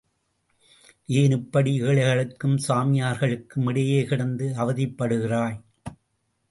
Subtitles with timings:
[1.09, 5.59] ஏன் இப்படி ஏழைகளுக்கும் சாமியார்களுக்கும் இடையே கிடந்து அவதிப்படுகிறாய்?